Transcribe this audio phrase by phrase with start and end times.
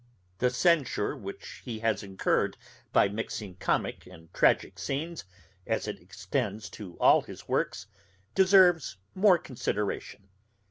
[0.39, 2.57] The censure which he has incurred
[2.91, 5.25] by mixing comick and tragick scenes,
[5.67, 7.85] as it extends to all his works,
[8.33, 10.29] deserves more consideration.